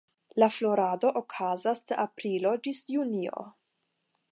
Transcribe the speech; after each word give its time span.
La 0.43 0.45
florado 0.53 1.11
okazas 1.21 1.83
de 1.91 1.99
aprilo 2.05 2.57
ĝis 2.69 2.83
junio. 2.95 3.47